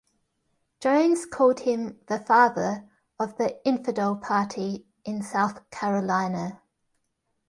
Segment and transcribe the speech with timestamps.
[0.79, 6.59] Jones called him "the Father" of the "infidel Party" in South Carolina.